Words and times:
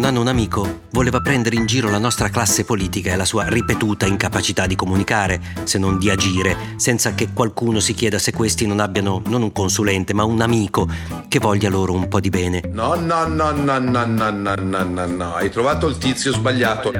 Non 0.00 0.08
hanno 0.08 0.22
un 0.22 0.28
amico 0.28 0.84
voleva 0.92 1.20
prendere 1.20 1.56
in 1.56 1.66
giro 1.66 1.90
la 1.90 1.98
nostra 1.98 2.30
classe 2.30 2.64
politica 2.64 3.12
e 3.12 3.16
la 3.16 3.26
sua 3.26 3.48
ripetuta 3.48 4.06
incapacità 4.06 4.66
di 4.66 4.74
comunicare, 4.74 5.38
se 5.64 5.76
non 5.76 5.98
di 5.98 6.08
agire, 6.08 6.56
senza 6.76 7.12
che 7.12 7.34
qualcuno 7.34 7.80
si 7.80 7.92
chieda 7.92 8.18
se 8.18 8.32
questi 8.32 8.66
non 8.66 8.80
abbiano 8.80 9.20
non 9.26 9.42
un 9.42 9.52
consulente, 9.52 10.14
ma 10.14 10.24
un 10.24 10.40
amico 10.40 10.88
che 11.28 11.38
voglia 11.38 11.68
loro 11.68 11.92
un 11.92 12.08
po' 12.08 12.18
di 12.18 12.30
bene. 12.30 12.62
No, 12.72 12.94
no, 12.94 13.26
no, 13.26 13.50
no, 13.50 13.78
no, 13.78 14.06
no, 14.06 14.30
no, 14.30 14.54
no, 14.54 14.84
no, 14.84 15.06
no, 15.06 15.34
hai 15.34 15.50
trovato 15.50 15.86
il 15.86 15.98
tizio 15.98 16.32
sbagliato. 16.32 16.90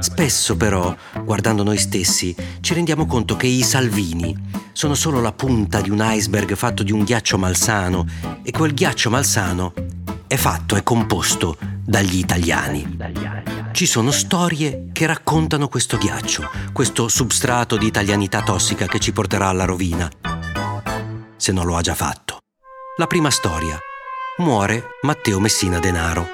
Spesso 0.00 0.56
però, 0.56 0.92
guardando 1.22 1.62
noi 1.62 1.78
stessi, 1.78 2.34
ci 2.58 2.74
rendiamo 2.74 3.06
conto 3.06 3.36
che 3.36 3.46
i 3.46 3.62
Salvini 3.62 4.36
sono 4.72 4.94
solo 4.96 5.20
la 5.20 5.32
punta 5.32 5.80
di 5.80 5.88
un 5.88 6.00
iceberg 6.02 6.56
fatto 6.56 6.82
di 6.82 6.90
un 6.90 7.04
ghiaccio 7.04 7.38
malsano 7.38 8.04
e 8.42 8.50
quel 8.50 8.74
ghiaccio 8.74 9.08
malsano 9.08 9.72
è 10.26 10.34
fatto, 10.34 10.74
è 10.74 10.82
composto 10.82 11.73
dagli 11.84 12.18
italiani. 12.18 12.96
Ci 13.72 13.86
sono 13.86 14.10
storie 14.10 14.88
che 14.92 15.06
raccontano 15.06 15.68
questo 15.68 15.98
ghiaccio, 15.98 16.48
questo 16.72 17.08
substrato 17.08 17.76
di 17.76 17.86
italianità 17.86 18.42
tossica 18.42 18.86
che 18.86 18.98
ci 18.98 19.12
porterà 19.12 19.48
alla 19.48 19.64
rovina, 19.64 20.10
se 21.36 21.52
non 21.52 21.66
lo 21.66 21.76
ha 21.76 21.80
già 21.82 21.94
fatto. 21.94 22.38
La 22.96 23.06
prima 23.06 23.30
storia. 23.30 23.78
Muore 24.38 24.90
Matteo 25.02 25.38
Messina 25.40 25.78
Denaro. 25.78 26.26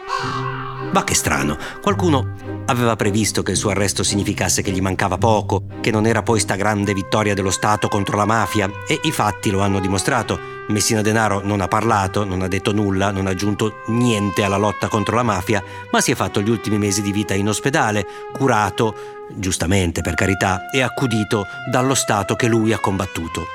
Ma 0.92 1.04
che 1.04 1.14
strano, 1.14 1.56
qualcuno 1.82 2.34
aveva 2.66 2.96
previsto 2.96 3.42
che 3.42 3.52
il 3.52 3.56
suo 3.56 3.70
arresto 3.70 4.02
significasse 4.02 4.62
che 4.62 4.70
gli 4.70 4.80
mancava 4.80 5.18
poco, 5.18 5.64
che 5.80 5.90
non 5.90 6.06
era 6.06 6.22
poi 6.22 6.40
sta 6.40 6.54
grande 6.56 6.92
vittoria 6.92 7.34
dello 7.34 7.50
Stato 7.50 7.88
contro 7.88 8.16
la 8.16 8.24
mafia, 8.24 8.70
e 8.86 9.00
i 9.02 9.10
fatti 9.10 9.50
lo 9.50 9.60
hanno 9.60 9.80
dimostrato. 9.80 10.38
Messina 10.68 11.02
Denaro 11.02 11.40
non 11.42 11.60
ha 11.60 11.68
parlato, 11.68 12.24
non 12.24 12.42
ha 12.42 12.48
detto 12.48 12.72
nulla, 12.72 13.10
non 13.10 13.26
ha 13.26 13.30
aggiunto 13.30 13.82
niente 13.86 14.42
alla 14.42 14.56
lotta 14.56 14.88
contro 14.88 15.16
la 15.16 15.22
mafia, 15.22 15.62
ma 15.90 16.00
si 16.00 16.12
è 16.12 16.14
fatto 16.14 16.40
gli 16.40 16.50
ultimi 16.50 16.78
mesi 16.78 17.02
di 17.02 17.12
vita 17.12 17.34
in 17.34 17.48
ospedale, 17.48 18.06
curato, 18.32 18.94
giustamente 19.34 20.00
per 20.02 20.14
carità, 20.14 20.70
e 20.70 20.82
accudito 20.82 21.46
dallo 21.70 21.94
Stato 21.94 22.36
che 22.36 22.46
lui 22.46 22.72
ha 22.72 22.78
combattuto. 22.78 23.46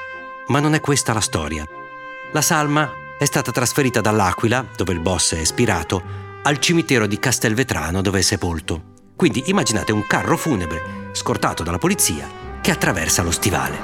Ma 0.48 0.59
non 0.59 0.73
è 0.73 0.81
questa 0.81 1.14
la 1.14 1.22
storia. 1.22 1.66
La 2.31 2.42
salma 2.42 2.92
è 3.18 3.26
stata 3.26 3.52
trasferita 3.52 4.02
dall'Aquila, 4.02 4.66
dove 4.76 4.94
il 4.94 5.00
boss 5.00 5.36
è 5.36 5.40
espirato, 5.40 6.23
al 6.44 6.59
cimitero 6.59 7.08
di 7.08 7.18
Castelvetrano 7.18 8.02
dove 8.02 8.20
è 8.20 8.22
sepolto. 8.22 8.94
Quindi 9.16 9.44
immaginate 9.45 9.94
un 9.94 10.05
carro 10.05 10.35
funebre 10.35 11.09
scortato 11.13 11.63
dalla 11.63 11.78
polizia 11.78 12.28
che 12.59 12.72
attraversa 12.72 13.23
lo 13.23 13.31
stivale. 13.31 13.78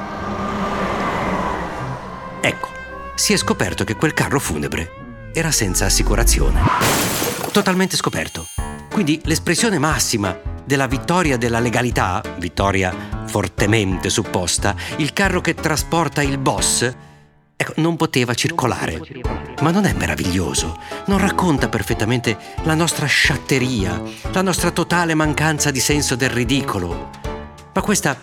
Ecco, 2.42 2.68
si 3.16 3.32
è 3.32 3.38
scoperto 3.38 3.86
che 3.86 3.96
quel 3.96 4.14
carro 4.14 4.40
funebre 4.40 5.30
era 5.34 5.52
senza 5.52 5.86
assicurazione. 5.86 6.62
Totalmente 7.52 7.96
scoperto. 7.96 8.46
Quindi 8.92 9.22
l'espressione 9.24 9.78
massima 9.80 10.38
della 10.66 10.88
vittoria 10.88 11.38
della 11.38 11.60
legalità, 11.60 12.22
vittoria 12.38 12.94
fortemente 13.26 14.10
supposta, 14.10 14.76
il 14.98 15.14
carro 15.14 15.40
che 15.40 15.56
trasporta 15.56 16.22
il 16.22 16.38
boss, 16.38 16.94
ecco, 17.62 17.74
non 17.78 17.96
poteva 17.96 18.34
circolare. 18.34 19.02
Ma 19.62 19.72
non 19.72 19.86
è 19.86 19.94
meraviglioso? 19.94 20.78
Non 21.06 21.18
racconta 21.18 21.70
perfettamente 21.70 22.38
la 22.64 22.74
nostra 22.74 23.06
sciatteria, 23.06 24.02
la 24.32 24.42
nostra 24.42 24.72
totale 24.72 25.14
mancanza 25.14 25.72
di 25.72 25.80
senso 25.80 26.16
del 26.16 26.30
ridicolo. 26.30 27.10
Ma 27.74 27.82
questa, 27.82 28.20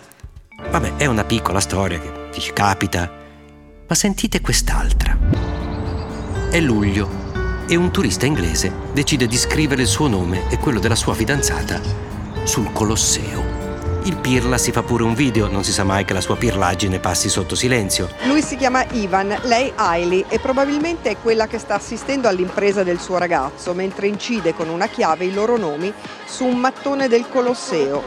vabbè, 0.69 0.97
è 0.97 1.05
una 1.05 1.23
piccola 1.23 1.59
storia 1.59 1.99
che 1.99 2.29
ti 2.31 2.41
capita. 2.53 3.11
Ma 3.87 3.95
sentite 3.95 4.41
quest'altra. 4.41 5.17
È 6.51 6.59
luglio 6.59 7.27
e 7.67 7.75
un 7.75 7.91
turista 7.91 8.25
inglese 8.25 8.71
decide 8.93 9.27
di 9.27 9.37
scrivere 9.37 9.83
il 9.83 9.87
suo 9.87 10.07
nome 10.07 10.49
e 10.49 10.57
quello 10.57 10.79
della 10.79 10.95
sua 10.95 11.13
fidanzata 11.13 11.79
sul 12.43 12.71
Colosseo. 12.71 13.48
Il 14.03 14.15
pirla 14.15 14.57
si 14.57 14.71
fa 14.71 14.81
pure 14.81 15.03
un 15.03 15.13
video, 15.13 15.49
non 15.49 15.63
si 15.63 15.73
sa 15.73 15.83
mai 15.83 16.05
che 16.05 16.13
la 16.13 16.21
sua 16.21 16.37
pirlaggine 16.37 16.99
passi 16.99 17.27
sotto 17.27 17.53
silenzio. 17.53 18.09
Lui 18.27 18.41
si 18.41 18.55
chiama 18.55 18.85
Ivan, 18.91 19.37
lei 19.43 19.71
Hailey 19.75 20.25
e 20.29 20.39
probabilmente 20.39 21.09
è 21.09 21.17
quella 21.21 21.47
che 21.47 21.59
sta 21.59 21.75
assistendo 21.75 22.27
all'impresa 22.29 22.83
del 22.83 22.99
suo 22.99 23.17
ragazzo 23.17 23.73
mentre 23.73 24.07
incide 24.07 24.53
con 24.53 24.69
una 24.69 24.87
chiave 24.87 25.25
i 25.25 25.33
loro 25.33 25.57
nomi 25.57 25.91
su 26.25 26.45
un 26.45 26.57
mattone 26.57 27.09
del 27.09 27.25
Colosseo. 27.29 28.03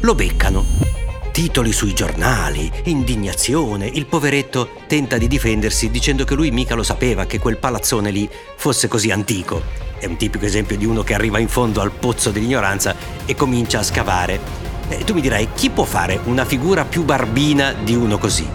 Lo 0.00 0.14
beccano. 0.14 0.64
Titoli 1.30 1.72
sui 1.72 1.94
giornali, 1.94 2.70
indignazione, 2.84 3.86
il 3.86 4.06
poveretto 4.06 4.70
tenta 4.86 5.16
di 5.16 5.28
difendersi 5.28 5.88
dicendo 5.88 6.24
che 6.24 6.34
lui 6.34 6.50
mica 6.50 6.74
lo 6.74 6.82
sapeva 6.82 7.24
che 7.24 7.38
quel 7.38 7.58
palazzone 7.58 8.10
lì 8.10 8.28
fosse 8.56 8.88
così 8.88 9.10
antico. 9.10 9.62
È 9.98 10.06
un 10.06 10.16
tipico 10.16 10.44
esempio 10.44 10.76
di 10.76 10.84
uno 10.84 11.02
che 11.02 11.14
arriva 11.14 11.38
in 11.38 11.48
fondo 11.48 11.80
al 11.80 11.92
pozzo 11.92 12.30
dell'ignoranza 12.30 12.94
e 13.24 13.34
comincia 13.36 13.78
a 13.78 13.84
scavare 13.84 14.61
e 14.98 15.04
tu 15.04 15.14
mi 15.14 15.20
dirai, 15.20 15.48
chi 15.54 15.70
può 15.70 15.84
fare 15.84 16.20
una 16.24 16.44
figura 16.44 16.84
più 16.84 17.04
barbina 17.04 17.72
di 17.72 17.94
uno 17.94 18.18
così? 18.18 18.46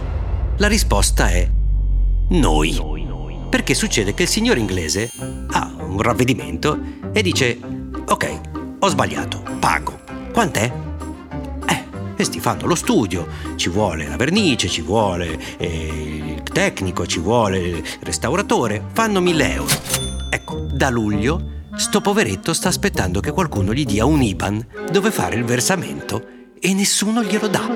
La 0.58 0.68
risposta 0.68 1.30
è 1.30 1.48
noi. 2.30 2.96
Perché 3.50 3.74
succede 3.74 4.14
che 4.14 4.24
il 4.24 4.30
signor 4.30 4.58
inglese 4.58 5.12
ha 5.52 5.74
un 5.80 6.02
ravvedimento 6.02 6.78
e 7.14 7.22
dice, 7.22 7.58
ok, 8.08 8.40
ho 8.80 8.88
sbagliato, 8.88 9.42
pago. 9.60 10.00
Quant'è? 10.34 10.72
Eh, 11.68 11.84
questi 12.16 12.40
fanno 12.40 12.66
lo 12.66 12.76
studio, 12.76 13.28
ci 13.56 13.70
vuole 13.70 14.08
la 14.08 14.18
vernice, 14.18 14.68
ci 14.68 14.82
vuole 14.82 15.40
eh, 15.58 16.36
il 16.36 16.44
tecnico, 16.44 17.06
ci 17.06 17.20
vuole 17.20 17.60
il 17.60 17.84
restauratore, 18.02 18.84
fanno 18.94 19.22
1000 19.22 19.54
euro. 19.54 19.76
Ecco, 20.30 20.68
da 20.72 20.90
luglio 20.90 21.56
Sto 21.78 22.02
poveretto 22.02 22.54
sta 22.54 22.70
aspettando 22.70 23.20
che 23.20 23.32
qualcuno 23.32 23.72
gli 23.72 23.86
dia 23.86 24.04
un 24.06 24.22
IBAN 24.22 24.68
dove 24.92 25.12
fare 25.12 25.36
il 25.36 25.46
versamento 25.46 26.26
e 26.60 26.74
nessuno 26.74 27.24
glielo 27.24 27.48
dà. 27.48 27.70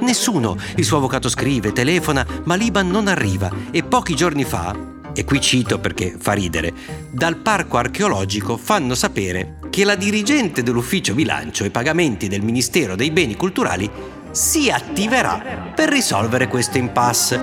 Nessuno. 0.00 0.56
Il 0.74 0.84
suo 0.84 0.96
avvocato 0.96 1.28
scrive, 1.28 1.72
telefona, 1.72 2.26
ma 2.44 2.56
l'IBAN 2.56 2.90
non 2.90 3.06
arriva 3.06 3.50
e 3.70 3.84
pochi 3.84 4.16
giorni 4.16 4.44
fa, 4.44 4.74
e 5.14 5.24
qui 5.24 5.40
cito 5.40 5.78
perché 5.78 6.16
fa 6.18 6.32
ridere, 6.32 6.74
dal 7.12 7.36
parco 7.36 7.76
archeologico 7.76 8.56
fanno 8.56 8.96
sapere 8.96 9.60
che 9.70 9.84
la 9.84 9.94
dirigente 9.94 10.64
dell'ufficio 10.64 11.14
bilancio 11.14 11.62
e 11.62 11.70
pagamenti 11.70 12.26
del 12.26 12.42
Ministero 12.42 12.96
dei 12.96 13.12
Beni 13.12 13.36
Culturali 13.36 13.88
si 14.32 14.70
attiverà 14.70 15.72
per 15.74 15.88
risolvere 15.88 16.48
questo 16.48 16.78
impasse. 16.78 17.42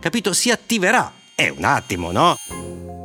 Capito? 0.00 0.32
Si 0.32 0.50
attiverà. 0.50 1.12
È 1.34 1.48
un 1.54 1.64
attimo, 1.64 2.10
no? 2.10 2.36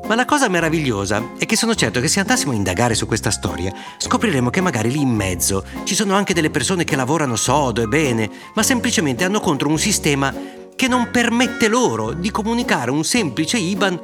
Ma 0.07 0.13
la 0.13 0.25
cosa 0.25 0.47
meravigliosa 0.49 1.31
è 1.39 1.47
che 1.47 1.55
sono 1.55 1.73
certo 1.73 1.99
che 1.99 2.07
se 2.07 2.19
andassimo 2.19 2.51
a 2.51 2.55
indagare 2.55 2.93
su 2.93 3.07
questa 3.07 3.31
storia, 3.31 3.73
scopriremo 3.97 4.51
che 4.51 4.61
magari 4.61 4.91
lì 4.91 5.01
in 5.01 5.09
mezzo 5.09 5.65
ci 5.83 5.95
sono 5.95 6.13
anche 6.13 6.35
delle 6.35 6.51
persone 6.51 6.83
che 6.83 6.95
lavorano 6.95 7.35
sodo 7.35 7.81
e 7.81 7.87
bene, 7.87 8.29
ma 8.53 8.61
semplicemente 8.61 9.23
hanno 9.23 9.39
contro 9.39 9.67
un 9.67 9.79
sistema 9.79 10.31
che 10.75 10.87
non 10.87 11.09
permette 11.09 11.67
loro 11.67 12.11
di 12.13 12.29
comunicare 12.29 12.91
un 12.91 13.03
semplice 13.03 13.57
IBAN 13.57 13.99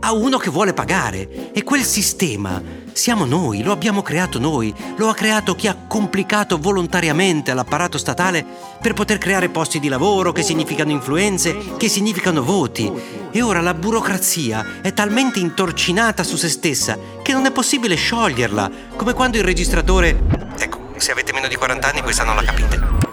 a 0.00 0.12
uno 0.12 0.36
che 0.36 0.50
vuole 0.50 0.74
pagare. 0.74 1.52
E 1.52 1.62
quel 1.62 1.84
sistema 1.84 2.62
siamo 2.92 3.24
noi, 3.24 3.62
lo 3.62 3.72
abbiamo 3.72 4.02
creato 4.02 4.38
noi, 4.38 4.74
lo 4.96 5.08
ha 5.08 5.14
creato 5.14 5.54
chi 5.54 5.68
ha 5.68 5.76
complicato 5.88 6.58
volontariamente 6.58 7.54
l'apparato 7.54 7.96
statale 7.96 8.44
per 8.80 8.92
poter 8.92 9.16
creare 9.16 9.48
posti 9.48 9.80
di 9.80 9.88
lavoro 9.88 10.32
che 10.32 10.42
significano 10.42 10.90
influenze, 10.90 11.56
che 11.78 11.88
significano 11.88 12.42
voti. 12.42 13.19
E 13.32 13.42
ora 13.42 13.60
la 13.60 13.74
burocrazia 13.74 14.80
è 14.82 14.92
talmente 14.92 15.38
intorcinata 15.38 16.24
su 16.24 16.36
se 16.36 16.48
stessa 16.48 16.98
che 17.22 17.32
non 17.32 17.46
è 17.46 17.52
possibile 17.52 17.94
scioglierla, 17.94 18.70
come 18.96 19.12
quando 19.12 19.36
il 19.36 19.44
registratore... 19.44 20.20
Ecco, 20.58 20.92
se 20.96 21.12
avete 21.12 21.32
meno 21.32 21.46
di 21.46 21.54
40 21.54 21.88
anni 21.88 22.02
questa 22.02 22.24
non 22.24 22.34
la 22.34 22.42
capite. 22.42 23.08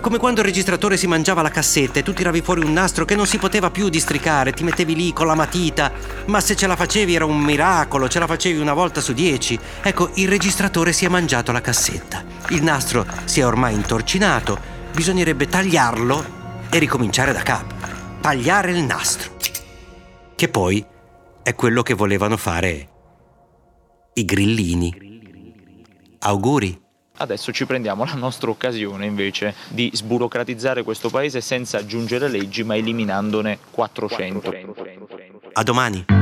Come 0.00 0.18
quando 0.18 0.40
il 0.40 0.46
registratore 0.46 0.96
si 0.96 1.06
mangiava 1.06 1.42
la 1.42 1.48
cassetta 1.48 2.00
e 2.00 2.02
tu 2.02 2.12
tiravi 2.12 2.40
fuori 2.40 2.64
un 2.64 2.72
nastro 2.72 3.04
che 3.04 3.14
non 3.14 3.26
si 3.26 3.38
poteva 3.38 3.70
più 3.70 3.88
districare, 3.88 4.52
ti 4.52 4.64
mettevi 4.64 4.96
lì 4.96 5.12
con 5.12 5.26
la 5.26 5.36
matita 5.36 5.92
Ma 6.26 6.40
se 6.40 6.56
ce 6.56 6.66
la 6.66 6.74
facevi 6.74 7.14
era 7.14 7.24
un 7.24 7.38
miracolo, 7.38 8.08
ce 8.08 8.18
la 8.18 8.26
facevi 8.26 8.58
una 8.58 8.74
volta 8.74 9.00
su 9.00 9.12
dieci. 9.12 9.58
Ecco, 9.80 10.10
il 10.14 10.28
registratore 10.28 10.92
si 10.92 11.04
è 11.04 11.08
mangiato 11.08 11.52
la 11.52 11.60
cassetta. 11.60 12.24
Il 12.48 12.62
nastro 12.62 13.06
si 13.24 13.40
è 13.40 13.46
ormai 13.46 13.74
intorcinato. 13.74 14.58
Bisognerebbe 14.92 15.48
tagliarlo 15.48 16.24
e 16.68 16.78
ricominciare 16.78 17.32
da 17.32 17.42
capo. 17.42 17.74
Tagliare 18.20 18.72
il 18.72 18.82
nastro. 18.82 19.31
Che 20.34 20.48
poi 20.48 20.84
è 21.42 21.54
quello 21.54 21.82
che 21.82 21.94
volevano 21.94 22.36
fare 22.36 22.88
i 24.14 24.24
grillini. 24.24 25.10
Auguri. 26.20 26.80
Adesso 27.18 27.52
ci 27.52 27.66
prendiamo 27.66 28.04
la 28.04 28.14
nostra 28.14 28.50
occasione 28.50 29.06
invece 29.06 29.54
di 29.68 29.90
sburocratizzare 29.92 30.82
questo 30.82 31.10
paese 31.10 31.40
senza 31.40 31.78
aggiungere 31.78 32.28
leggi 32.28 32.64
ma 32.64 32.76
eliminandone 32.76 33.58
400. 33.70 34.54
A 35.52 35.62
domani. 35.62 36.21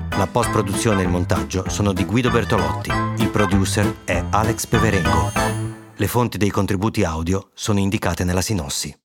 La 0.21 0.27
post-produzione 0.27 1.01
e 1.01 1.05
il 1.05 1.09
montaggio 1.09 1.67
sono 1.67 1.93
di 1.93 2.05
Guido 2.05 2.29
Bertolotti. 2.29 2.91
Il 3.17 3.31
producer 3.31 4.01
è 4.05 4.23
Alex 4.29 4.67
Peverengo. 4.67 5.31
Le 5.95 6.07
fonti 6.07 6.37
dei 6.37 6.51
contributi 6.51 7.03
audio 7.03 7.49
sono 7.55 7.79
indicate 7.79 8.23
nella 8.23 8.41
sinossi. 8.41 9.00